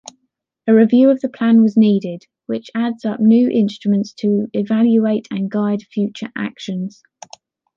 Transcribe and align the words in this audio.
A 0.65 0.73
review 0.73 1.11
of 1.11 1.21
the 1.21 1.29
Plan 1.29 1.61
was 1.61 1.77
needed, 1.77 2.25
which 2.47 2.71
adds 2.73 3.05
up 3.05 3.19
new 3.19 3.47
instruments 3.47 4.13
to 4.13 4.47
evaluate 4.51 5.27
and 5.29 5.47
guide 5.51 5.83
future 5.91 6.31
actions. 6.35 7.03